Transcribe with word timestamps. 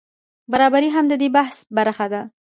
برابري 0.51 0.89
هم 0.95 1.05
د 1.09 1.13
دې 1.21 1.29
بحث 1.37 1.57
برخه 1.77 2.05
ده. 2.13 2.21